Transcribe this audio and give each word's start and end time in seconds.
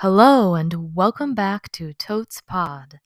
Hello, 0.00 0.54
and 0.54 0.94
welcome 0.94 1.34
back 1.34 1.72
to 1.72 1.94
Totes 1.94 2.42
Pod. 2.42 3.00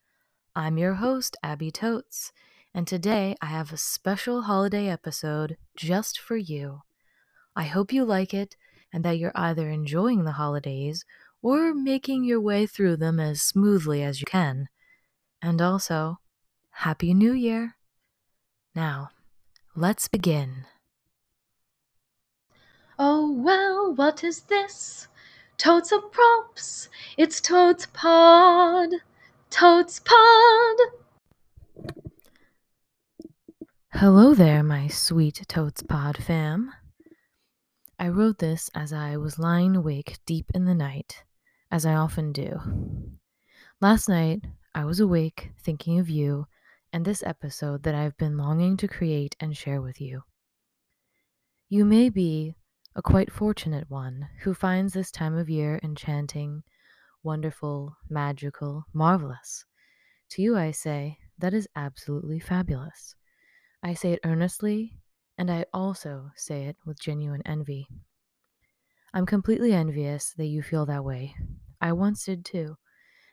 I'm 0.56 0.76
your 0.76 0.94
host, 0.94 1.36
Abby 1.40 1.70
Totes, 1.70 2.32
and 2.74 2.84
today 2.84 3.36
I 3.40 3.46
have 3.46 3.73
a 3.73 3.76
special 3.76 4.42
holiday 4.42 4.89
episode 4.89 5.57
just 5.76 6.18
for 6.18 6.37
you. 6.37 6.81
I 7.55 7.63
hope 7.63 7.92
you 7.92 8.05
like 8.05 8.34
it 8.34 8.57
and 8.93 9.05
that 9.05 9.18
you're 9.18 9.30
either 9.37 9.71
enjoying 9.71 10.25
the 10.25 10.32
holidays 10.32 11.05
or 11.43 11.72
making 11.72 12.24
your 12.24 12.40
way 12.40 12.66
through 12.66 12.96
them 12.96 13.20
as 13.20 13.41
smoothly 13.41 14.02
as 14.02 14.20
you 14.20 14.27
can. 14.27 14.68
And 15.41 15.62
also, 15.62 16.18
Happy 16.70 17.14
New 17.14 17.32
Year! 17.32 17.77
Now, 18.75 19.11
let's 19.77 20.09
begin. 20.09 20.66
Oh, 22.98 23.30
well, 23.30 23.95
what 23.95 24.25
is 24.25 24.41
this? 24.41 25.07
Totes 25.61 25.92
of 25.92 26.11
props. 26.11 26.88
It's 27.18 27.38
Totes 27.38 27.87
Pod. 27.92 28.88
Totes 29.50 30.00
Pod. 30.00 30.77
Hello 33.92 34.33
there, 34.33 34.62
my 34.62 34.88
sweet 34.88 35.45
Totes 35.48 35.83
Pod 35.83 36.16
fam. 36.16 36.73
I 37.98 38.09
wrote 38.09 38.38
this 38.38 38.70
as 38.74 38.95
I 38.95 39.19
was 39.19 39.38
lying 39.38 39.77
awake 39.77 40.16
deep 40.24 40.50
in 40.55 40.64
the 40.64 40.74
night, 40.74 41.24
as 41.70 41.84
I 41.84 41.92
often 41.92 42.33
do. 42.33 42.58
Last 43.83 44.08
night, 44.08 44.47
I 44.74 44.86
was 44.86 44.98
awake 44.98 45.50
thinking 45.62 45.98
of 45.98 46.08
you 46.08 46.47
and 46.91 47.05
this 47.05 47.22
episode 47.22 47.83
that 47.83 47.95
I've 47.95 48.16
been 48.16 48.38
longing 48.38 48.78
to 48.78 48.88
create 48.88 49.36
and 49.38 49.55
share 49.55 49.83
with 49.83 50.00
you. 50.00 50.22
You 51.69 51.84
may 51.84 52.08
be 52.08 52.55
a 52.96 53.02
quite 53.02 53.32
fortunate 53.32 53.88
one 53.88 54.28
who 54.42 54.52
finds 54.52 54.92
this 54.92 55.10
time 55.10 55.36
of 55.36 55.48
year 55.48 55.78
enchanting, 55.82 56.62
wonderful, 57.22 57.96
magical, 58.08 58.84
marvelous. 58.92 59.64
To 60.30 60.42
you, 60.42 60.56
I 60.56 60.70
say, 60.72 61.19
that 61.38 61.55
is 61.55 61.69
absolutely 61.77 62.41
fabulous. 62.41 63.14
I 63.82 63.94
say 63.94 64.12
it 64.12 64.20
earnestly, 64.24 64.98
and 65.38 65.50
I 65.50 65.64
also 65.72 66.30
say 66.36 66.64
it 66.64 66.77
with 66.84 67.00
genuine 67.00 67.42
envy. 67.47 67.86
I'm 69.14 69.27
completely 69.27 69.72
envious 69.72 70.34
that 70.36 70.47
you 70.47 70.62
feel 70.62 70.86
that 70.86 71.04
way. 71.04 71.34
I 71.80 71.92
once 71.92 72.25
did 72.25 72.44
too, 72.44 72.77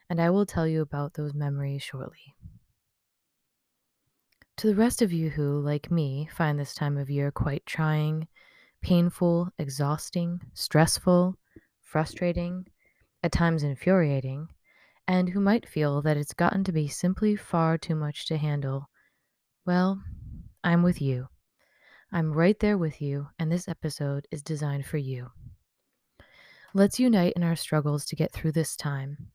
and 0.10 0.22
I 0.22 0.30
will 0.30 0.46
tell 0.46 0.68
you 0.68 0.82
about 0.82 1.16
those 1.16 1.34
memories 1.34 1.84
shortly. 1.84 2.36
To 4.58 4.68
the 4.68 4.76
rest 4.76 5.02
of 5.02 5.14
you 5.14 5.30
who, 5.30 5.60
like 5.60 5.92
me, 5.92 6.30
find 6.36 6.60
this 6.60 6.74
time 6.74 6.98
of 6.98 7.10
year 7.10 7.30
quite 7.32 7.66
trying, 7.66 8.28
painful, 8.82 9.50
exhausting, 9.58 10.42
stressful, 10.54 11.36
frustrating, 11.82 12.66
at 13.24 13.32
times 13.32 13.64
infuriating, 13.64 14.48
and 15.08 15.30
who 15.30 15.40
might 15.40 15.68
feel 15.68 16.02
that 16.02 16.18
it's 16.18 16.34
gotten 16.34 16.64
to 16.64 16.72
be 16.72 16.88
simply 16.88 17.36
far 17.36 17.78
too 17.78 17.96
much 17.96 18.28
to 18.28 18.38
handle, 18.38 18.90
well, 19.66 20.02
I'm 20.64 20.84
with 20.84 21.02
you. 21.02 21.28
I'm 22.12 22.32
right 22.32 22.58
there 22.60 22.78
with 22.78 23.02
you, 23.02 23.28
and 23.38 23.52
this 23.52 23.68
episode 23.68 24.28
is 24.32 24.42
designed 24.42 24.86
for 24.86 24.98
you. 24.98 25.32
Let's 26.74 27.00
unite 27.00 27.34
in 27.36 27.44
our 27.44 27.56
struggles 27.56 28.06
to 28.06 28.16
get 28.16 28.32
through 28.32 28.54
this 28.54 28.76
time. 28.76 29.32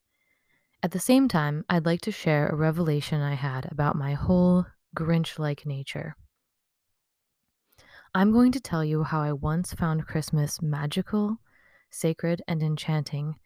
At 0.82 0.90
the 0.90 0.98
same 0.98 1.28
time, 1.28 1.64
I'd 1.68 1.86
like 1.86 2.00
to 2.02 2.12
share 2.12 2.48
a 2.48 2.56
revelation 2.56 3.20
I 3.20 3.34
had 3.34 3.70
about 3.70 3.96
my 3.96 4.14
whole 4.14 4.66
Grinch 4.96 5.38
like 5.38 5.66
nature. 5.66 6.16
I'm 8.14 8.30
going 8.30 8.52
to 8.52 8.60
tell 8.60 8.84
you 8.84 9.04
how 9.04 9.22
I 9.22 9.32
once 9.32 9.72
found 9.72 10.06
Christmas 10.06 10.60
magical, 10.60 11.38
sacred, 11.90 12.42
and 12.46 12.62
enchanting, 12.62 13.36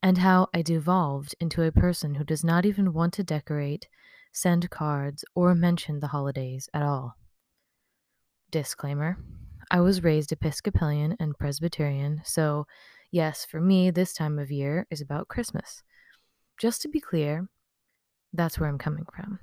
and 0.00 0.18
how 0.18 0.46
I 0.54 0.62
devolved 0.62 1.34
into 1.40 1.64
a 1.64 1.72
person 1.72 2.14
who 2.14 2.22
does 2.22 2.44
not 2.44 2.64
even 2.64 2.92
want 2.92 3.14
to 3.14 3.24
decorate, 3.24 3.88
send 4.32 4.70
cards, 4.70 5.24
or 5.34 5.56
mention 5.56 5.98
the 5.98 6.06
holidays 6.06 6.68
at 6.72 6.84
all. 6.84 7.16
Disclaimer 8.52 9.18
I 9.72 9.80
was 9.80 10.04
raised 10.04 10.30
Episcopalian 10.30 11.16
and 11.18 11.36
Presbyterian, 11.36 12.20
so 12.24 12.68
yes, 13.10 13.44
for 13.44 13.60
me, 13.60 13.90
this 13.90 14.12
time 14.12 14.38
of 14.38 14.52
year 14.52 14.86
is 14.88 15.00
about 15.00 15.26
Christmas. 15.26 15.82
Just 16.58 16.80
to 16.82 16.88
be 16.88 17.00
clear, 17.00 17.48
that's 18.32 18.60
where 18.60 18.68
I'm 18.68 18.78
coming 18.78 19.06
from. 19.12 19.40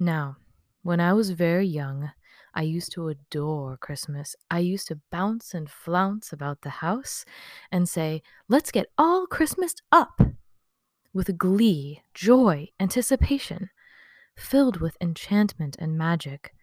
Now, 0.00 0.36
when 0.82 1.00
I 1.00 1.12
was 1.12 1.30
very 1.30 1.66
young, 1.66 2.12
I 2.54 2.62
used 2.62 2.92
to 2.92 3.08
adore 3.08 3.76
Christmas. 3.76 4.36
I 4.50 4.58
used 4.58 4.88
to 4.88 5.00
bounce 5.10 5.54
and 5.54 5.70
flounce 5.70 6.32
about 6.32 6.62
the 6.62 6.70
house 6.70 7.24
and 7.70 7.88
say, 7.88 8.22
Let's 8.48 8.70
get 8.70 8.86
all 8.98 9.26
Christmas 9.26 9.74
up! 9.90 10.20
With 11.14 11.38
glee, 11.38 12.02
joy, 12.14 12.68
anticipation, 12.80 13.70
filled 14.36 14.78
with 14.80 14.96
enchantment 15.00 15.76
and 15.78 15.96
magic. 15.96 16.54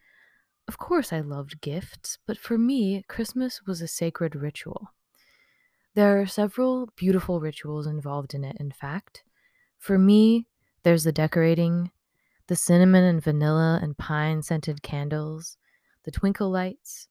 Of 0.68 0.78
course, 0.78 1.12
I 1.12 1.22
loved 1.22 1.62
gifts, 1.62 2.18
but 2.28 2.38
for 2.38 2.58
me, 2.58 3.04
Christmas 3.08 3.62
was 3.66 3.82
a 3.82 3.88
sacred 3.88 4.36
ritual. 4.36 4.94
There 5.96 6.22
are 6.22 6.28
several 6.28 6.90
beautiful 6.96 7.40
rituals 7.40 7.88
involved 7.88 8.34
in 8.34 8.44
it, 8.44 8.58
in 8.60 8.72
fact. 8.72 9.24
For 9.78 9.98
me, 9.98 10.46
there's 10.84 11.04
the 11.04 11.12
decorating, 11.12 11.92
the 12.48 12.56
cinnamon 12.56 13.04
and 13.04 13.24
vanilla 13.24 13.80
and 13.82 13.98
pine 13.98 14.42
scented 14.42 14.82
candles, 14.82 15.58
the 16.04 16.12
twinkle 16.12 16.50
lights. 16.50 17.08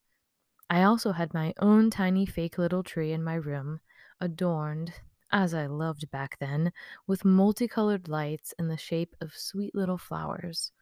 I 0.71 0.83
also 0.83 1.13
had 1.13 1.33
my 1.35 1.55
own 1.59 1.91
tiny 1.91 2.27
fake 2.27 2.59
little 2.59 2.83
tree 2.83 3.13
in 3.13 3.25
my 3.25 3.35
room, 3.35 3.81
adorned, 4.21 4.93
as 5.33 5.55
I 5.55 5.67
loved 5.67 6.11
back 6.11 6.39
then, 6.39 6.73
with 7.07 7.25
multicolored 7.25 8.09
lights 8.09 8.55
in 8.59 8.69
the 8.69 8.77
shape 8.77 9.15
of 9.21 9.35
sweet 9.35 9.75
little 9.75 9.99
flowers. 9.99 10.73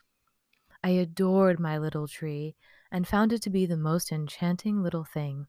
I 0.83 0.91
adored 0.91 1.59
my 1.59 1.79
little 1.79 2.07
tree 2.07 2.57
and 2.93 3.09
found 3.09 3.33
it 3.33 3.43
to 3.43 3.51
be 3.51 3.67
the 3.67 3.77
most 3.77 4.13
enchanting 4.13 4.83
little 4.83 5.05
thing. 5.05 5.47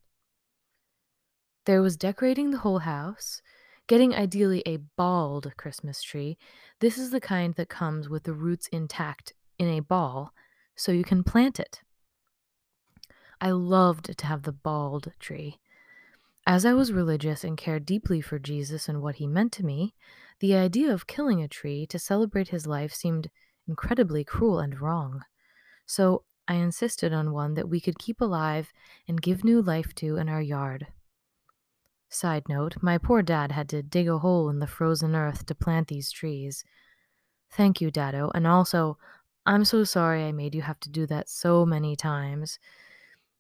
There 1.66 1.82
was 1.82 1.98
decorating 1.98 2.52
the 2.52 2.60
whole 2.60 2.80
house, 2.80 3.42
getting 3.88 4.16
ideally 4.16 4.64
a 4.66 4.78
balled 4.78 5.52
Christmas 5.58 6.02
tree. 6.02 6.38
This 6.80 6.98
is 6.98 7.12
the 7.12 7.22
kind 7.22 7.54
that 7.56 7.70
comes 7.70 8.10
with 8.10 8.24
the 8.24 8.34
roots 8.34 8.68
intact 8.68 9.34
in 9.60 9.68
a 9.68 9.82
ball, 9.82 10.34
so 10.76 10.92
you 10.92 11.04
can 11.04 11.24
plant 11.24 11.60
it. 11.60 11.82
I 13.40 13.52
loved 13.52 14.18
to 14.18 14.26
have 14.26 14.44
the 14.44 14.52
balled 14.52 15.14
tree. 15.20 15.60
As 16.46 16.66
I 16.66 16.74
was 16.74 16.94
religious 16.94 17.44
and 17.44 17.58
cared 17.58 17.86
deeply 17.86 18.22
for 18.22 18.40
Jesus 18.40 18.88
and 18.88 19.02
what 19.02 19.16
he 19.16 19.28
meant 19.28 19.52
to 19.54 19.66
me, 19.66 19.94
the 20.40 20.56
idea 20.56 20.94
of 20.94 21.08
killing 21.08 21.42
a 21.42 21.48
tree 21.48 21.86
to 21.88 22.00
celebrate 22.00 22.50
his 22.50 22.66
life 22.66 22.94
seemed 22.94 23.30
incredibly 23.68 24.24
cruel 24.24 24.60
and 24.60 24.80
wrong. 24.80 25.24
So 25.86 26.24
I 26.48 26.56
insisted 26.56 27.14
on 27.14 27.34
one 27.34 27.56
that 27.56 27.70
we 27.70 27.82
could 27.82 28.00
keep 28.00 28.22
alive 28.22 28.72
and 29.08 29.22
give 29.22 29.44
new 29.44 29.62
life 29.62 29.94
to 29.96 30.16
in 30.16 30.30
our 30.30 30.42
yard. 30.42 30.88
Side 32.10 32.48
note, 32.48 32.78
my 32.82 32.98
poor 32.98 33.22
dad 33.22 33.52
had 33.52 33.68
to 33.70 33.84
dig 33.84 34.08
a 34.08 34.20
hole 34.20 34.50
in 34.50 34.60
the 34.60 34.68
frozen 34.68 35.16
earth 35.16 35.46
to 35.48 35.56
plant 35.56 35.90
these 35.90 36.12
trees. 36.12 36.64
Thank 37.52 37.82
you, 37.82 37.92
Dado, 37.92 38.32
and 38.34 38.48
also, 38.48 38.98
I'm 39.46 39.66
so 39.66 39.84
sorry 39.84 40.24
I 40.24 40.32
made 40.32 40.56
you 40.56 40.62
have 40.62 40.80
to 40.82 40.90
do 40.90 41.06
that 41.08 41.28
so 41.30 41.66
many 41.66 41.96
times. 41.96 42.60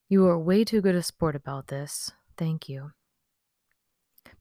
You 0.09 0.25
are 0.27 0.39
way 0.39 0.63
too 0.63 0.79
good 0.79 0.95
a 0.95 1.03
sport 1.03 1.35
about 1.35 1.67
this. 1.67 2.11
Thank 2.37 2.69
you. 2.69 2.91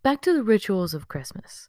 Back 0.03 0.21
to 0.22 0.32
the 0.32 0.44
rituals 0.44 0.94
of 0.94 1.09
Christmas. 1.09 1.69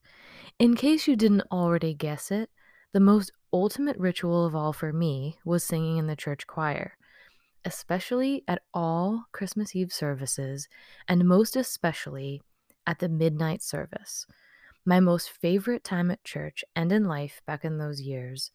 In 0.60 0.76
case 0.76 1.08
you 1.08 1.16
didn't 1.16 1.48
already 1.52 1.96
guess 1.96 2.30
it, 2.30 2.52
the 2.94 3.00
most 3.00 3.32
ultimate 3.52 3.98
ritual 3.98 4.46
of 4.46 4.56
all 4.56 4.72
for 4.72 4.94
me 4.94 5.40
was 5.44 5.64
singing 5.64 5.98
in 5.98 6.06
the 6.06 6.16
church 6.16 6.46
choir, 6.46 6.96
especially 7.66 8.44
at 8.48 8.62
all 8.72 9.26
Christmas 9.32 9.76
Eve 9.76 9.92
services, 9.92 10.68
and 11.08 11.28
most 11.28 11.56
especially 11.56 12.44
at 12.86 13.00
the 13.00 13.10
midnight 13.10 13.64
service. 13.64 14.28
My 14.86 15.00
most 15.00 15.32
favorite 15.32 15.84
time 15.84 16.12
at 16.12 16.24
church 16.24 16.64
and 16.76 16.92
in 16.92 17.06
life 17.06 17.42
back 17.48 17.66
in 17.66 17.80
those 17.80 18.02
years. 18.02 18.52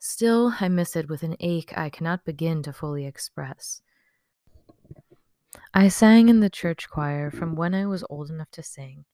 Still, 0.00 0.54
I 0.60 0.68
miss 0.68 0.96
it 0.96 1.08
with 1.08 1.22
an 1.22 1.36
ache 1.38 1.72
I 1.76 1.90
cannot 1.90 2.24
begin 2.24 2.64
to 2.64 2.72
fully 2.72 3.06
express. 3.06 3.82
I 5.74 5.88
sang 5.88 6.28
in 6.28 6.38
the 6.38 6.48
church 6.48 6.88
choir 6.88 7.30
from 7.30 7.56
when 7.56 7.74
I 7.74 7.84
was 7.86 8.04
old 8.08 8.30
enough 8.30 8.50
to 8.52 8.62
sing, 8.62 9.04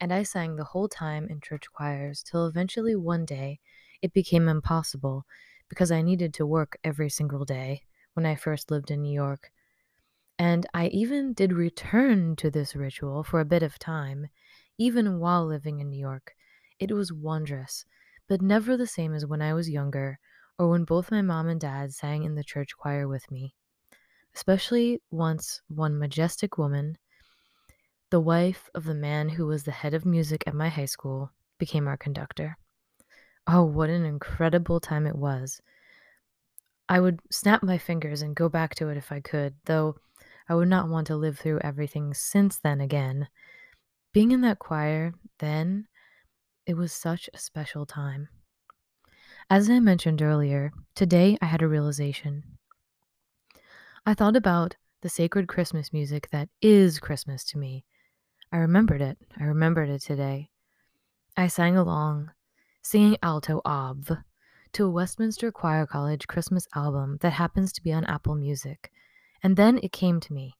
and 0.00 0.12
I 0.12 0.24
sang 0.24 0.56
the 0.56 0.64
whole 0.64 0.88
time 0.88 1.28
in 1.28 1.40
church 1.40 1.66
choirs 1.72 2.24
till 2.24 2.46
eventually 2.46 2.96
one 2.96 3.24
day 3.24 3.60
it 4.02 4.12
became 4.12 4.48
impossible 4.48 5.26
because 5.68 5.92
I 5.92 6.02
needed 6.02 6.34
to 6.34 6.46
work 6.46 6.76
every 6.82 7.08
single 7.08 7.44
day 7.44 7.82
when 8.14 8.26
I 8.26 8.34
first 8.34 8.70
lived 8.70 8.90
in 8.90 9.02
New 9.02 9.12
York. 9.12 9.52
And 10.38 10.66
I 10.74 10.88
even 10.88 11.32
did 11.32 11.52
return 11.52 12.34
to 12.36 12.50
this 12.50 12.74
ritual 12.74 13.22
for 13.22 13.38
a 13.38 13.44
bit 13.44 13.62
of 13.62 13.78
time, 13.78 14.28
even 14.78 15.20
while 15.20 15.46
living 15.46 15.78
in 15.78 15.90
New 15.90 16.00
York. 16.00 16.34
It 16.80 16.90
was 16.90 17.12
wondrous, 17.12 17.84
but 18.28 18.42
never 18.42 18.76
the 18.76 18.88
same 18.88 19.14
as 19.14 19.24
when 19.24 19.40
I 19.40 19.54
was 19.54 19.70
younger 19.70 20.18
or 20.58 20.70
when 20.70 20.84
both 20.84 21.12
my 21.12 21.22
mom 21.22 21.48
and 21.48 21.60
dad 21.60 21.94
sang 21.94 22.24
in 22.24 22.34
the 22.34 22.44
church 22.44 22.76
choir 22.76 23.06
with 23.06 23.30
me 23.30 23.54
especially 24.36 25.00
once 25.10 25.62
one 25.68 25.98
majestic 25.98 26.58
woman, 26.58 26.98
the 28.10 28.20
wife 28.20 28.68
of 28.74 28.84
the 28.84 28.94
man 28.94 29.30
who 29.30 29.46
was 29.46 29.64
the 29.64 29.70
head 29.70 29.94
of 29.94 30.04
music 30.04 30.44
at 30.46 30.54
my 30.54 30.68
high 30.68 30.84
school, 30.84 31.32
became 31.58 31.88
our 31.88 31.96
conductor. 31.96 32.58
Oh, 33.46 33.64
what 33.64 33.88
an 33.88 34.04
incredible 34.04 34.78
time 34.78 35.06
it 35.06 35.16
was. 35.16 35.62
I 36.86 37.00
would 37.00 37.20
snap 37.30 37.62
my 37.62 37.78
fingers 37.78 38.20
and 38.20 38.36
go 38.36 38.50
back 38.50 38.74
to 38.74 38.88
it 38.90 38.98
if 38.98 39.10
I 39.10 39.20
could, 39.20 39.54
though 39.64 39.96
I 40.50 40.54
would 40.54 40.68
not 40.68 40.90
want 40.90 41.06
to 41.06 41.16
live 41.16 41.38
through 41.38 41.60
everything 41.60 42.12
since 42.12 42.58
then 42.58 42.82
again. 42.82 43.28
Being 44.12 44.32
in 44.32 44.42
that 44.42 44.58
choir 44.58 45.14
then, 45.38 45.88
it 46.66 46.76
was 46.76 46.92
such 46.92 47.30
a 47.32 47.38
special 47.38 47.86
time. 47.86 48.28
As 49.48 49.70
I 49.70 49.80
mentioned 49.80 50.20
earlier, 50.20 50.72
today 50.94 51.38
I 51.40 51.46
had 51.46 51.62
a 51.62 51.68
realization. 51.68 52.56
I 54.08 54.14
thought 54.14 54.36
about 54.36 54.76
the 55.02 55.08
sacred 55.08 55.48
Christmas 55.48 55.92
music 55.92 56.28
that 56.30 56.48
is 56.62 57.00
Christmas 57.00 57.42
to 57.46 57.58
me. 57.58 57.84
I 58.52 58.58
remembered 58.58 59.02
it. 59.02 59.18
I 59.36 59.42
remembered 59.42 59.88
it 59.88 60.00
today. 60.00 60.50
I 61.36 61.48
sang 61.48 61.76
along, 61.76 62.30
singing 62.82 63.16
alto 63.20 63.60
ob 63.64 64.18
to 64.74 64.84
a 64.84 64.90
Westminster 64.90 65.50
Choir 65.50 65.88
College 65.88 66.28
Christmas 66.28 66.68
album 66.72 67.18
that 67.20 67.32
happens 67.32 67.72
to 67.72 67.82
be 67.82 67.92
on 67.92 68.04
Apple 68.04 68.36
Music. 68.36 68.92
And 69.42 69.56
then 69.56 69.80
it 69.82 69.90
came 69.90 70.20
to 70.20 70.32
me. 70.32 70.54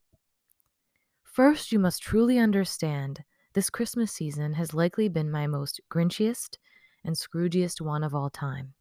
First, 1.22 1.70
you 1.70 1.78
must 1.78 2.02
truly 2.02 2.40
understand 2.40 3.22
this 3.52 3.70
Christmas 3.70 4.10
season 4.10 4.54
has 4.54 4.74
likely 4.74 5.08
been 5.08 5.30
my 5.30 5.46
most 5.46 5.80
grinchiest 5.88 6.56
and 7.04 7.14
scroogiest 7.14 7.80
one 7.80 8.02
of 8.02 8.12
all 8.12 8.28
time. 8.28 8.74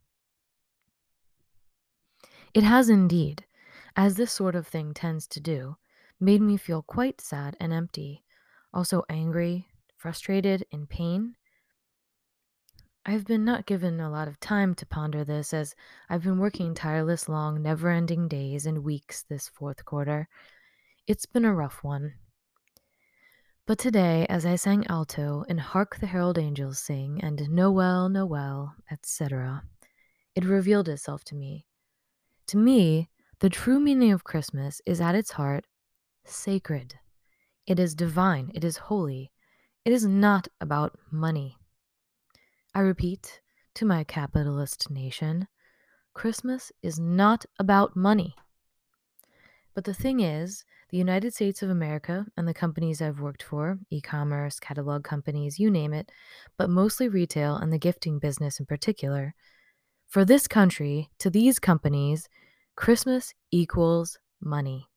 It 2.55 2.63
has 2.63 2.89
indeed, 2.89 3.45
as 3.95 4.15
this 4.15 4.31
sort 4.31 4.55
of 4.55 4.67
thing 4.67 4.93
tends 4.93 5.27
to 5.27 5.39
do, 5.39 5.77
made 6.19 6.41
me 6.41 6.57
feel 6.57 6.81
quite 6.81 7.21
sad 7.21 7.55
and 7.59 7.73
empty, 7.73 8.23
also 8.73 9.03
angry, 9.09 9.67
frustrated, 9.97 10.65
in 10.71 10.87
pain, 10.87 11.35
I've 13.07 13.25
been 13.25 13.45
not 13.45 13.67
given 13.67 13.99
a 13.99 14.09
lot 14.09 14.27
of 14.27 14.39
time 14.39 14.73
to 14.75 14.85
ponder 14.85 15.23
this 15.23 15.53
as 15.53 15.75
I've 16.09 16.23
been 16.23 16.39
working 16.39 16.73
tireless, 16.73 17.29
long, 17.29 17.61
never 17.61 17.91
ending 17.91 18.27
days 18.27 18.65
and 18.65 18.83
weeks 18.83 19.21
this 19.21 19.47
fourth 19.47 19.85
quarter. 19.85 20.27
It's 21.05 21.27
been 21.27 21.45
a 21.45 21.53
rough 21.53 21.83
one. 21.83 22.15
But 23.67 23.77
today, 23.77 24.25
as 24.27 24.43
I 24.43 24.55
sang 24.55 24.87
alto 24.87 25.45
and 25.47 25.59
Hark 25.59 25.99
the 25.99 26.07
Herald 26.07 26.39
Angels 26.39 26.79
Sing 26.79 27.19
and 27.21 27.47
Noel, 27.47 28.09
Noel, 28.09 28.73
etc., 28.89 29.63
it 30.33 30.43
revealed 30.43 30.89
itself 30.89 31.23
to 31.25 31.35
me. 31.35 31.67
To 32.47 32.57
me, 32.57 33.09
the 33.45 33.49
true 33.51 33.79
meaning 33.79 34.11
of 34.11 34.23
Christmas 34.23 34.81
is 34.87 34.99
at 34.99 35.13
its 35.13 35.29
heart 35.29 35.65
sacred. 36.23 36.95
It 37.67 37.79
is 37.79 37.93
divine, 37.93 38.49
it 38.55 38.63
is 38.63 38.75
holy. 38.77 39.31
It 39.85 39.93
is 39.93 40.03
not 40.03 40.47
about 40.59 40.97
money. 41.11 41.55
I 42.73 42.79
repeat 42.79 43.41
to 43.75 43.85
my 43.85 44.03
capitalist 44.03 44.89
nation 44.89 45.47
Christmas 46.15 46.71
is 46.81 46.99
not 46.99 47.45
about 47.59 47.95
money. 47.95 48.33
But 49.75 49.83
the 49.83 49.93
thing 49.93 50.21
is, 50.21 50.65
the 50.89 50.97
United 50.97 51.35
States 51.35 51.61
of 51.61 51.69
America 51.69 52.25
and 52.35 52.47
the 52.47 52.53
companies 52.55 52.99
I've 52.99 53.19
worked 53.19 53.43
for, 53.43 53.77
e 53.91 54.01
commerce, 54.01 54.59
catalog 54.59 55.03
companies, 55.03 55.59
you 55.59 55.69
name 55.69 55.93
it, 55.93 56.11
but 56.57 56.71
mostly 56.71 57.07
retail 57.09 57.57
and 57.57 57.71
the 57.71 57.77
gifting 57.77 58.17
business 58.17 58.59
in 58.59 58.65
particular, 58.65 59.35
for 60.07 60.25
this 60.25 60.47
country, 60.47 61.11
to 61.19 61.29
these 61.29 61.59
companies, 61.59 62.27
Christmas 62.75 63.33
equals 63.51 64.17
money. 64.41 64.89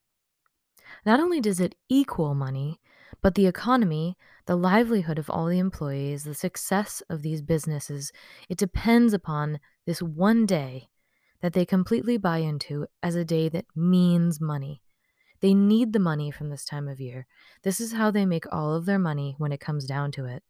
Not 1.06 1.20
only 1.20 1.40
does 1.40 1.60
it 1.60 1.76
equal 1.88 2.34
money, 2.34 2.80
but 3.22 3.34
the 3.34 3.46
economy, 3.46 4.16
the 4.46 4.56
livelihood 4.56 5.18
of 5.18 5.30
all 5.30 5.46
the 5.46 5.60
employees, 5.60 6.24
the 6.24 6.34
success 6.34 7.02
of 7.08 7.22
these 7.22 7.40
businesses, 7.40 8.10
it 8.48 8.58
depends 8.58 9.12
upon 9.12 9.60
this 9.86 10.02
one 10.02 10.44
day 10.44 10.88
that 11.40 11.52
they 11.52 11.64
completely 11.64 12.16
buy 12.16 12.38
into 12.38 12.86
as 13.02 13.14
a 13.14 13.24
day 13.24 13.48
that 13.48 13.66
means 13.76 14.40
money. 14.40 14.82
They 15.40 15.54
need 15.54 15.92
the 15.92 16.00
money 16.00 16.32
from 16.32 16.50
this 16.50 16.64
time 16.64 16.88
of 16.88 17.00
year. 17.00 17.26
This 17.62 17.80
is 17.80 17.92
how 17.92 18.10
they 18.10 18.26
make 18.26 18.52
all 18.52 18.74
of 18.74 18.86
their 18.86 18.98
money 18.98 19.36
when 19.38 19.52
it 19.52 19.60
comes 19.60 19.86
down 19.86 20.10
to 20.12 20.24
it. 20.24 20.42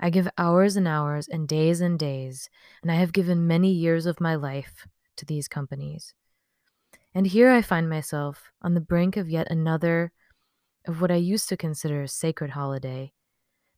I 0.00 0.10
give 0.10 0.28
hours 0.36 0.76
and 0.76 0.88
hours 0.88 1.28
and 1.28 1.46
days 1.46 1.80
and 1.80 1.96
days, 1.96 2.50
and 2.82 2.90
I 2.90 2.96
have 2.96 3.12
given 3.12 3.46
many 3.46 3.70
years 3.70 4.06
of 4.06 4.20
my 4.20 4.34
life 4.34 4.86
to 5.16 5.24
these 5.24 5.48
companies. 5.48 6.14
And 7.14 7.26
here 7.26 7.50
I 7.50 7.62
find 7.62 7.88
myself 7.88 8.50
on 8.62 8.74
the 8.74 8.80
brink 8.80 9.16
of 9.16 9.30
yet 9.30 9.50
another 9.50 10.12
of 10.86 11.00
what 11.00 11.10
I 11.10 11.16
used 11.16 11.48
to 11.48 11.56
consider 11.56 12.02
a 12.02 12.08
sacred 12.08 12.50
holiday. 12.50 13.12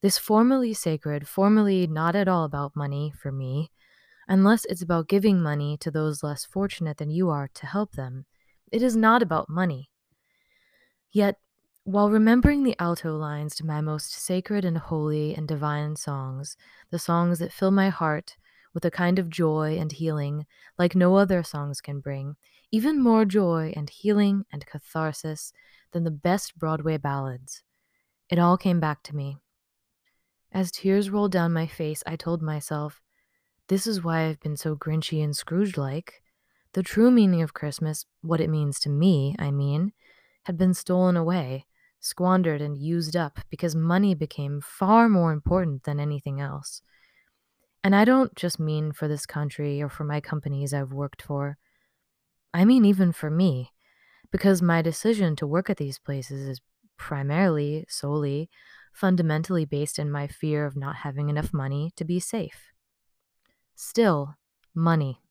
This 0.01 0.19
formally 0.19 0.75
sacred, 0.75 1.27
formally 1.27 1.87
not 1.87 2.15
at 2.15 2.29
all 2.29 2.45
about 2.45 2.77
money 2.77 3.13
for 3.17 3.33
me, 3.33 3.71
unless 4.29 4.65
it's 4.67 4.83
about 4.83 5.09
giving 5.09 5.41
money 5.41 5.77
to 5.79 5.91
those 5.91 6.23
less 6.23 6.45
fortunate 6.45 6.99
than 6.99 7.11
you 7.11 7.31
are 7.31 7.49
to 7.55 7.67
help 7.67 7.93
them. 7.93 8.27
It 8.71 8.83
is 8.83 8.95
not 8.95 9.23
about 9.23 9.49
money. 9.49 9.91
Yet, 11.11 11.37
while 11.85 12.11
remembering 12.11 12.65
the 12.65 12.77
alto 12.79 13.17
lines 13.17 13.55
to 13.57 13.67
my 13.67 13.81
most 13.81 14.13
sacred 14.13 14.65
and 14.65 14.77
holy 14.77 15.35
and 15.35 15.49
divine 15.49 15.97
songs, 15.97 16.57
the 16.91 16.99
songs 16.99 17.39
that 17.39 17.53
fill 17.53 17.71
my 17.71 17.89
heart 17.89 18.37
with 18.79 18.85
a 18.85 18.91
kind 18.93 19.19
of 19.19 19.29
joy 19.29 19.77
and 19.77 19.91
healing 19.91 20.47
like 20.79 20.95
no 20.95 21.17
other 21.17 21.43
songs 21.43 21.81
can 21.81 21.99
bring, 21.99 22.37
even 22.71 23.03
more 23.03 23.25
joy 23.25 23.73
and 23.75 23.91
healing 23.91 24.45
and 24.53 24.67
catharsis 24.67 25.53
than 25.91 26.05
the 26.05 26.13
best 26.13 26.57
Broadway 26.57 26.97
ballads. 26.97 27.65
It 28.31 28.39
all 28.39 28.57
came 28.57 28.79
back 28.79 29.03
to 29.03 29.17
me. 29.17 29.39
As 30.53 30.71
tears 30.71 31.11
rolled 31.11 31.33
down 31.33 31.53
my 31.53 31.67
face, 31.67 32.05
I 32.07 32.15
told 32.15 32.41
myself, 32.41 33.01
This 33.67 33.85
is 33.85 34.05
why 34.05 34.27
I've 34.27 34.39
been 34.39 34.57
so 34.57 34.77
grinchy 34.77 35.25
and 35.25 35.37
Scrooge 35.37 35.77
like. 35.77 36.23
The 36.75 36.85
true 36.85 37.11
meaning 37.11 37.43
of 37.43 37.55
Christmas, 37.55 38.07
what 38.23 38.41
it 38.41 38.49
means 38.49 38.79
to 38.81 38.89
me, 38.89 39.35
I 39.41 39.51
mean, 39.51 39.93
had 40.45 40.57
been 40.57 40.73
stolen 40.73 41.17
away, 41.17 41.67
squandered, 41.99 42.61
and 42.61 42.79
used 42.79 43.17
up 43.17 43.41
because 43.51 43.75
money 43.75 44.15
became 44.15 44.61
far 44.61 45.09
more 45.09 45.33
important 45.33 45.83
than 45.83 45.99
anything 45.99 46.41
else. 46.41 46.81
And 47.85 47.95
I 47.95 48.05
don't 48.05 48.35
just 48.35 48.59
mean 48.61 48.93
for 48.93 49.09
this 49.09 49.27
country 49.27 49.81
or 49.83 49.89
for 49.89 50.05
my 50.05 50.21
companies 50.21 50.75
I've 50.75 50.93
worked 50.93 51.23
for. 51.23 51.59
I 52.55 52.65
mean, 52.65 52.85
even 52.85 53.13
for 53.13 53.31
me 53.31 53.73
because 54.31 54.63
my 54.63 54.83
decision 54.83 55.37
to 55.37 55.47
work 55.47 55.71
at 55.71 55.77
these 55.79 55.99
places 55.99 56.49
is 56.49 56.61
primarily, 56.99 57.87
solely, 57.89 58.51
fundamentally 58.93 59.65
based 59.65 59.99
in 59.99 60.11
my 60.11 60.27
fear 60.27 60.67
of 60.67 60.77
not 60.77 60.97
having 60.97 61.29
enough 61.29 61.53
money 61.53 61.93
to 61.97 62.05
be 62.05 62.21
safe. 62.21 62.73
Still, 63.75 64.37
money. 64.75 65.23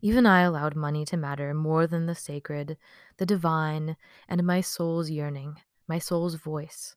Even 0.00 0.24
I 0.24 0.40
allowed 0.42 0.74
money 0.76 1.04
to 1.06 1.16
matter 1.18 1.52
more 1.52 1.86
than 1.86 2.06
the 2.06 2.14
sacred, 2.14 2.78
the 3.18 3.26
divine, 3.26 3.96
and 4.28 4.46
my 4.46 4.60
soul's 4.62 5.10
yearning, 5.10 5.60
my 5.86 5.98
soul's 5.98 6.36
voice. 6.36 6.96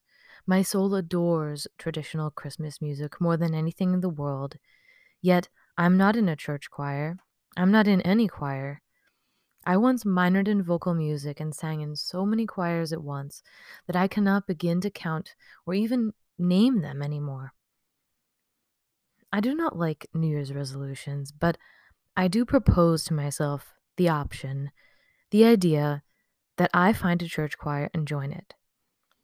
My 0.50 0.64
soul 0.64 0.96
adores 0.96 1.68
traditional 1.78 2.32
Christmas 2.32 2.82
music 2.82 3.22
more 3.22 3.38
than 3.38 3.54
anything 3.54 3.94
in 3.94 4.02
the 4.02 4.10
world. 4.10 4.58
Yet, 5.22 5.48
I'm 5.78 5.96
not 5.96 6.16
in 6.16 6.28
a 6.28 6.36
church 6.36 6.72
choir. 6.72 7.18
I'm 7.56 7.70
not 7.70 7.88
in 7.88 8.02
any 8.02 8.28
choir. 8.28 8.82
I 9.64 9.78
once 9.78 10.06
minored 10.06 10.48
in 10.48 10.64
vocal 10.64 10.96
music 10.96 11.40
and 11.40 11.54
sang 11.54 11.82
in 11.82 11.96
so 11.96 12.26
many 12.26 12.48
choirs 12.48 12.92
at 12.92 13.04
once 13.04 13.44
that 13.86 13.96
I 13.96 14.08
cannot 14.08 14.48
begin 14.48 14.82
to 14.82 14.90
count 14.90 15.36
or 15.68 15.76
even 15.76 16.14
name 16.40 16.82
them 16.82 17.04
anymore. 17.04 17.54
I 19.32 19.42
do 19.42 19.54
not 19.54 19.78
like 19.78 20.08
New 20.16 20.30
Year's 20.30 20.52
resolutions, 20.52 21.32
but 21.32 21.60
I 22.18 22.28
do 22.28 22.44
propose 22.44 23.04
to 23.04 23.14
myself 23.14 23.76
the 23.98 24.10
option, 24.10 24.72
the 25.30 25.46
idea 25.46 26.02
that 26.58 26.72
I 26.74 26.92
find 26.92 27.22
a 27.22 27.28
church 27.28 27.56
choir 27.56 27.92
and 27.94 28.08
join 28.08 28.32
it. 28.32 28.56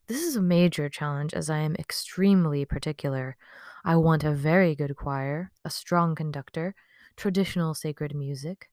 This 0.07 0.21
is 0.21 0.35
a 0.35 0.41
major 0.41 0.87
challenge 0.87 1.33
as 1.33 1.49
I 1.49 1.57
am 1.57 1.75
extremely 1.77 2.63
particular. 2.63 3.37
I 3.83 3.95
want 3.95 4.23
a 4.23 4.33
very 4.33 4.75
good 4.75 4.95
choir, 4.95 5.51
a 5.63 5.71
strong 5.71 6.13
conductor, 6.13 6.75
traditional 7.15 7.73
sacred 7.73 8.13
music, 8.13 8.69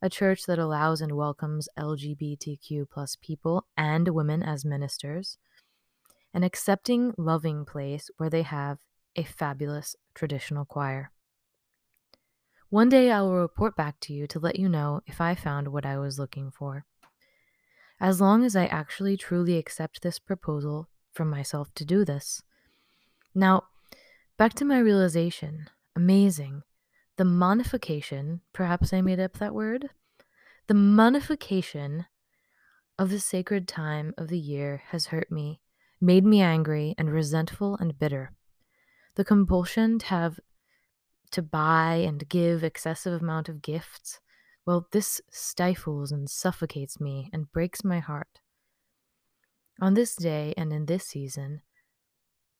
a 0.00 0.08
church 0.08 0.44
that 0.46 0.60
allows 0.60 1.00
and 1.00 1.16
welcomes 1.16 1.68
LGBTQ 1.76 2.88
plus 2.88 3.16
people 3.20 3.66
and 3.76 4.10
women 4.10 4.44
as 4.44 4.64
ministers, 4.64 5.38
an 6.32 6.44
accepting, 6.44 7.12
loving 7.18 7.64
place 7.64 8.08
where 8.18 8.30
they 8.30 8.42
have 8.42 8.78
a 9.16 9.24
fabulous 9.24 9.96
traditional 10.14 10.64
choir. 10.64 11.10
One 12.70 12.88
day 12.88 13.10
I 13.10 13.22
will 13.22 13.34
report 13.34 13.74
back 13.74 13.98
to 14.02 14.12
you 14.12 14.28
to 14.28 14.38
let 14.38 14.56
you 14.56 14.68
know 14.68 15.00
if 15.04 15.20
I 15.20 15.34
found 15.34 15.66
what 15.68 15.84
I 15.84 15.98
was 15.98 16.16
looking 16.16 16.52
for. 16.52 16.84
As 18.00 18.20
long 18.20 18.44
as 18.44 18.54
I 18.54 18.66
actually 18.66 19.16
truly 19.16 19.56
accept 19.56 20.02
this 20.02 20.18
proposal 20.18 20.88
from 21.12 21.30
myself 21.30 21.72
to 21.74 21.84
do 21.84 22.04
this. 22.04 22.42
Now, 23.34 23.64
back 24.36 24.54
to 24.54 24.64
my 24.64 24.78
realization. 24.78 25.70
Amazing. 25.94 26.62
The 27.16 27.24
monification, 27.24 28.40
perhaps 28.52 28.92
I 28.92 29.00
made 29.00 29.18
up 29.18 29.38
that 29.38 29.54
word, 29.54 29.88
the 30.66 30.74
monification 30.74 32.06
of 32.98 33.10
the 33.10 33.20
sacred 33.20 33.66
time 33.66 34.12
of 34.18 34.28
the 34.28 34.38
year 34.38 34.82
has 34.88 35.06
hurt 35.06 35.30
me 35.30 35.60
made 36.00 36.24
me 36.24 36.40
angry 36.40 36.94
and 36.98 37.10
resentful 37.10 37.76
and 37.80 37.98
bitter. 37.98 38.32
The 39.14 39.24
compulsion 39.24 39.98
to 40.00 40.06
have 40.06 40.40
to 41.30 41.42
buy 41.42 41.94
and 42.06 42.28
give 42.28 42.62
excessive 42.62 43.20
amount 43.20 43.48
of 43.48 43.62
gifts, 43.62 44.20
well, 44.66 44.88
this 44.90 45.20
stifles 45.30 46.10
and 46.10 46.28
suffocates 46.28 47.00
me 47.00 47.30
and 47.32 47.52
breaks 47.52 47.84
my 47.84 48.00
heart. 48.00 48.40
On 49.80 49.94
this 49.94 50.16
day 50.16 50.52
and 50.56 50.72
in 50.72 50.86
this 50.86 51.06
season, 51.06 51.62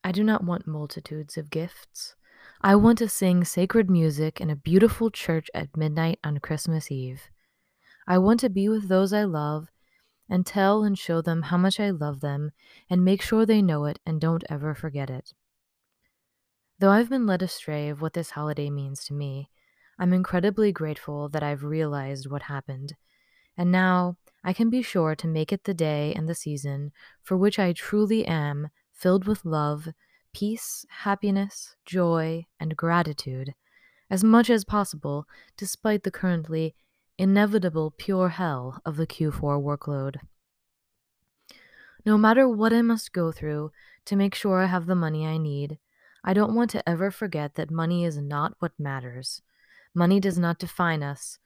I 0.05 0.13
do 0.13 0.23
not 0.23 0.45
want 0.45 0.69
multitudes 0.69 1.37
of 1.37 1.51
gifts. 1.51 2.15
I 2.63 2.77
want 2.77 2.99
to 2.99 3.09
sing 3.09 3.45
sacred 3.45 3.91
music 3.91 4.41
in 4.41 4.51
a 4.51 4.57
beautiful 4.57 5.11
church 5.11 5.51
at 5.53 5.77
midnight 5.77 6.21
on 6.23 6.39
Christmas 6.39 6.93
Eve. 6.93 7.23
I 8.07 8.19
want 8.19 8.39
to 8.41 8.49
be 8.49 8.69
with 8.69 8.89
those 8.89 9.13
I 9.13 9.25
love 9.25 9.67
and 10.29 10.47
tell 10.47 10.85
and 10.85 10.97
show 10.97 11.21
them 11.21 11.43
how 11.43 11.57
much 11.57 11.81
I 11.81 11.91
love 11.91 12.21
them 12.21 12.53
and 12.89 13.05
make 13.05 13.21
sure 13.21 13.45
they 13.45 13.63
know 13.63 13.85
it 13.85 13.99
and 14.07 14.21
don't 14.21 14.45
ever 14.49 14.75
forget 14.75 15.11
it. 15.11 15.33
Though 16.79 16.91
I've 16.91 17.11
been 17.11 17.27
led 17.27 17.43
astray 17.43 17.89
of 17.89 18.01
what 18.01 18.13
this 18.13 18.31
holiday 18.31 18.71
means 18.71 19.05
to 19.07 19.15
me, 19.15 19.51
I'm 19.99 20.13
incredibly 20.13 20.73
grateful 20.73 21.29
that 21.31 21.43
I've 21.43 21.65
realized 21.65 22.31
what 22.31 22.43
happened, 22.43 22.95
and 23.57 23.73
now 23.73 24.17
I 24.45 24.53
can 24.53 24.71
be 24.71 24.83
sure 24.83 25.15
to 25.17 25.27
make 25.27 25.53
it 25.53 25.65
the 25.65 25.75
day 25.75 26.13
and 26.15 26.29
the 26.29 26.35
season 26.35 26.93
for 27.23 27.37
which 27.37 27.59
I 27.59 27.73
truly 27.73 28.27
am 28.27 28.69
filled 28.93 29.27
with 29.27 29.45
love, 29.45 29.89
peace, 30.35 30.85
happiness, 30.89 31.77
joy, 31.85 32.47
and 32.61 32.77
gratitude, 32.77 33.55
as 34.11 34.23
much 34.23 34.51
as 34.51 34.65
possible, 34.65 35.27
despite 35.57 36.03
the 36.03 36.11
currently 36.11 36.75
inevitable 37.19 37.95
pure 37.97 38.29
hell 38.29 38.81
of 38.85 38.97
the 38.97 39.07
Q4 39.07 39.63
workload. 39.63 40.17
No 42.05 42.19
matter 42.19 42.49
what 42.49 42.73
I 42.73 42.83
must 42.83 43.13
go 43.13 43.33
through 43.33 43.73
to 44.05 44.15
make 44.15 44.35
sure 44.35 44.61
I 44.61 44.67
have 44.67 44.87
the 44.87 44.95
money 44.95 45.27
I 45.27 45.39
need, 45.39 45.79
I 46.23 46.35
don't 46.35 46.55
want 46.55 46.71
to 46.71 46.89
ever 46.89 47.11
forget 47.11 47.55
that 47.55 47.71
money 47.71 48.05
is 48.05 48.19
not 48.19 48.55
what 48.59 48.73
matters. 48.79 49.43
Money 49.97 50.21
does 50.21 50.39
not 50.39 50.59
define 50.59 51.03
us. 51.03 51.39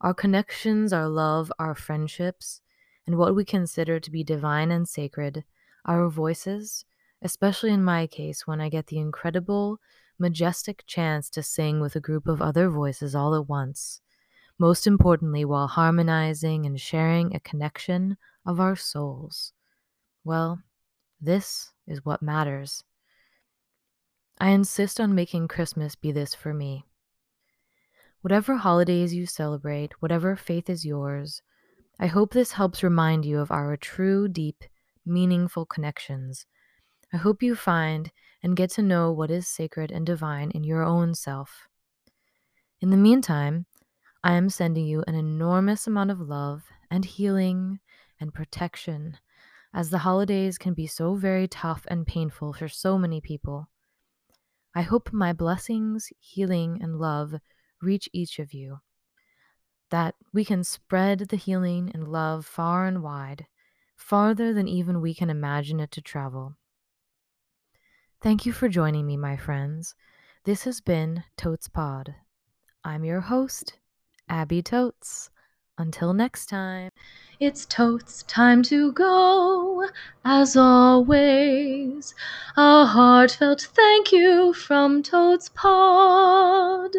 Our 0.00 0.14
connections, 0.14 0.90
our 0.90 1.06
love, 1.06 1.52
our 1.58 1.74
friendships, 1.74 2.62
and 3.06 3.18
what 3.18 3.36
we 3.36 3.44
consider 3.44 4.00
to 4.00 4.10
be 4.10 4.24
divine 4.24 4.70
and 4.70 4.88
sacred, 4.88 5.44
our 5.84 6.08
voices, 6.08 6.86
especially 7.20 7.72
in 7.72 7.84
my 7.84 8.06
case 8.06 8.46
when 8.46 8.58
I 8.58 8.70
get 8.70 8.86
the 8.86 8.96
incredible, 8.96 9.80
majestic 10.18 10.84
chance 10.86 11.28
to 11.28 11.42
sing 11.42 11.78
with 11.78 11.94
a 11.94 12.00
group 12.00 12.26
of 12.26 12.40
other 12.40 12.70
voices 12.70 13.14
all 13.14 13.34
at 13.34 13.50
once, 13.50 14.00
most 14.58 14.86
importantly, 14.86 15.44
while 15.44 15.66
harmonizing 15.66 16.64
and 16.64 16.80
sharing 16.80 17.36
a 17.36 17.40
connection 17.40 18.16
of 18.46 18.58
our 18.58 18.76
souls. 18.76 19.52
Well, 20.24 20.62
this 21.20 21.74
is 21.86 22.02
what 22.02 22.22
matters. 22.22 22.82
I 24.38 24.52
insist 24.52 24.98
on 24.98 25.14
making 25.14 25.48
Christmas 25.48 25.96
be 25.96 26.12
this 26.12 26.34
for 26.34 26.54
me. 26.54 26.86
Whatever 28.22 28.56
holidays 28.56 29.14
you 29.14 29.26
celebrate, 29.26 29.92
whatever 30.00 30.36
faith 30.36 30.68
is 30.70 30.84
yours, 30.84 31.42
I 31.98 32.06
hope 32.06 32.32
this 32.32 32.52
helps 32.52 32.82
remind 32.82 33.24
you 33.24 33.40
of 33.40 33.50
our 33.50 33.76
true, 33.76 34.28
deep, 34.28 34.64
meaningful 35.04 35.66
connections 35.66 36.46
I 37.12 37.16
hope 37.16 37.42
you 37.42 37.56
find 37.56 38.12
and 38.40 38.56
get 38.56 38.70
to 38.72 38.82
know 38.82 39.10
what 39.10 39.32
is 39.32 39.48
sacred 39.48 39.90
and 39.90 40.06
divine 40.06 40.52
in 40.52 40.62
your 40.62 40.84
own 40.84 41.16
self. 41.16 41.66
In 42.80 42.90
the 42.90 42.96
meantime, 42.96 43.66
I 44.22 44.34
am 44.34 44.48
sending 44.48 44.86
you 44.86 45.02
an 45.08 45.16
enormous 45.16 45.88
amount 45.88 46.12
of 46.12 46.20
love 46.20 46.62
and 46.88 47.04
healing 47.04 47.80
and 48.20 48.32
protection, 48.32 49.18
as 49.74 49.90
the 49.90 49.98
holidays 49.98 50.56
can 50.56 50.72
be 50.72 50.86
so 50.86 51.16
very 51.16 51.48
tough 51.48 51.84
and 51.88 52.06
painful 52.06 52.52
for 52.52 52.68
so 52.68 52.96
many 52.96 53.20
people. 53.20 53.68
I 54.72 54.82
hope 54.82 55.12
my 55.12 55.32
blessings, 55.32 56.12
healing, 56.20 56.78
and 56.80 56.96
love 57.00 57.34
reach 57.82 58.08
each 58.12 58.38
of 58.38 58.52
you, 58.52 58.80
that 59.90 60.14
we 60.32 60.44
can 60.44 60.64
spread 60.64 61.20
the 61.28 61.36
healing 61.36 61.90
and 61.92 62.08
love 62.08 62.46
far 62.46 62.86
and 62.86 63.02
wide, 63.02 63.46
farther 63.96 64.52
than 64.52 64.68
even 64.68 65.00
we 65.00 65.14
can 65.14 65.30
imagine 65.30 65.80
it 65.80 65.90
to 65.92 66.00
travel. 66.00 66.56
Thank 68.20 68.44
you 68.44 68.52
for 68.52 68.68
joining 68.68 69.06
me, 69.06 69.16
my 69.16 69.36
friends. 69.36 69.94
This 70.44 70.64
has 70.64 70.80
been 70.80 71.24
Totes 71.36 71.68
Pod. 71.68 72.14
I'm 72.84 73.04
your 73.04 73.20
host, 73.20 73.78
Abby 74.28 74.62
Totes. 74.62 75.30
Until 75.78 76.12
next 76.12 76.46
time, 76.46 76.90
it's 77.38 77.64
totes 77.64 78.22
time 78.24 78.62
to 78.64 78.92
go. 78.92 79.88
As 80.26 80.54
always, 80.54 82.14
a 82.58 82.84
heartfelt 82.84 83.62
thank 83.74 84.12
you 84.12 84.52
from 84.52 85.02
Totes 85.02 85.48
Pod. 85.54 86.94